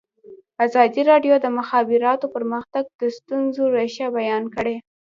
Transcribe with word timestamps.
ازادي 0.65 1.01
راډیو 1.11 1.35
د 1.39 1.41
د 1.45 1.47
مخابراتو 1.57 2.25
پرمختګ 2.35 2.83
د 3.01 3.01
ستونزو 3.17 3.63
رېښه 3.75 4.07
بیان 4.17 4.43
کړې. 4.55 4.75